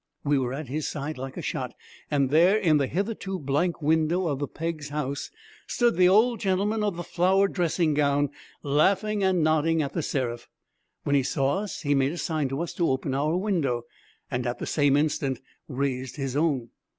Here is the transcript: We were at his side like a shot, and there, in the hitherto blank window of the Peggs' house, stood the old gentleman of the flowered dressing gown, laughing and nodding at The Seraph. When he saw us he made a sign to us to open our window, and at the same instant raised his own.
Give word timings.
We 0.23 0.39
were 0.39 0.51
at 0.51 0.67
his 0.67 0.87
side 0.87 1.19
like 1.19 1.37
a 1.37 1.43
shot, 1.43 1.75
and 2.09 2.31
there, 2.31 2.57
in 2.57 2.77
the 2.77 2.87
hitherto 2.87 3.37
blank 3.37 3.83
window 3.83 4.25
of 4.29 4.39
the 4.39 4.47
Peggs' 4.47 4.89
house, 4.89 5.29
stood 5.67 5.95
the 5.95 6.09
old 6.09 6.39
gentleman 6.39 6.83
of 6.83 6.95
the 6.95 7.03
flowered 7.03 7.53
dressing 7.53 7.93
gown, 7.93 8.31
laughing 8.63 9.23
and 9.23 9.43
nodding 9.43 9.83
at 9.83 9.93
The 9.93 10.01
Seraph. 10.01 10.49
When 11.03 11.15
he 11.15 11.21
saw 11.21 11.59
us 11.59 11.81
he 11.81 11.93
made 11.93 12.13
a 12.13 12.17
sign 12.17 12.49
to 12.49 12.61
us 12.63 12.73
to 12.73 12.89
open 12.89 13.13
our 13.13 13.37
window, 13.37 13.83
and 14.31 14.47
at 14.47 14.57
the 14.57 14.65
same 14.65 14.97
instant 14.97 15.39
raised 15.67 16.15
his 16.15 16.35
own. 16.35 16.71